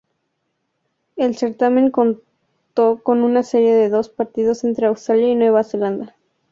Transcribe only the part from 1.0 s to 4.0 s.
El certamen contó con una serie de